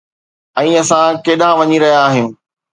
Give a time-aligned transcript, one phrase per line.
[0.61, 2.29] ۽ اسان ڪيڏانهن وڃي رهيا آهيون؟